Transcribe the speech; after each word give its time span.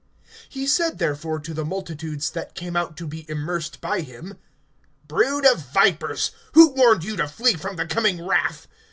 (7)He 0.51 0.67
said 0.67 0.97
therefore 0.97 1.37
to 1.41 1.53
the 1.53 1.63
multitudes 1.63 2.31
that 2.31 2.55
came 2.55 2.75
out 2.75 2.97
to 2.97 3.05
be 3.05 3.23
immersed 3.29 3.79
by 3.81 4.01
him: 4.01 4.35
Brood 5.07 5.45
of 5.45 5.71
vipers, 5.73 6.31
who 6.53 6.69
warned 6.69 7.03
you 7.03 7.15
to 7.17 7.27
flee 7.27 7.53
from 7.53 7.75
the 7.75 7.85
coming 7.85 8.19
wrath? 8.25 8.67